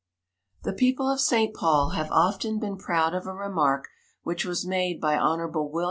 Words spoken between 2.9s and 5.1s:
of a remark which was made